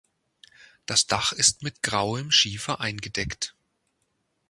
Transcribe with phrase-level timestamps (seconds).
[0.87, 3.55] Das Dach ist mit grauem Schiefer eingedeckt.